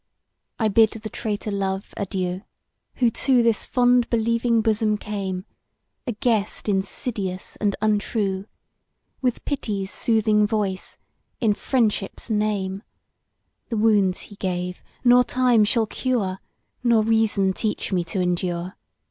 I 0.57 0.67
bid 0.67 0.89
the 0.89 1.11
traitor 1.11 1.51
Love 1.51 1.93
adieu! 1.95 2.41
Who 2.95 3.11
to 3.11 3.43
this 3.43 3.63
fond 3.63 4.09
believing 4.09 4.61
bosom 4.61 4.97
came, 4.97 5.45
A 6.07 6.13
guest 6.13 6.67
insidious 6.67 7.55
and 7.57 7.75
untrue, 7.83 8.47
With 9.21 9.45
Pity's 9.45 9.91
soothing 9.91 10.47
voice 10.47 10.97
in 11.39 11.53
Friendship's 11.53 12.31
name; 12.31 12.81
The 13.69 13.77
wounds 13.77 14.21
he 14.21 14.37
gave, 14.37 14.81
nor 15.03 15.23
Time 15.23 15.63
shall 15.63 15.85
cure, 15.85 16.39
Nor 16.83 17.03
Reason 17.03 17.53
teach 17.53 17.93
me 17.93 18.03
to 18.05 18.19
endure. 18.21 18.77